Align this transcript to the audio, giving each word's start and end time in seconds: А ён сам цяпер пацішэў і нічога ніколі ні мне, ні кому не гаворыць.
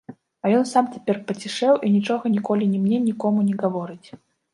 А 0.45 0.49
ён 0.59 0.63
сам 0.69 0.85
цяпер 0.93 1.19
пацішэў 1.27 1.75
і 1.87 1.91
нічога 1.97 2.31
ніколі 2.37 2.71
ні 2.73 2.79
мне, 2.87 2.97
ні 3.05 3.13
кому 3.25 3.45
не 3.51 3.55
гаворыць. 3.65 4.09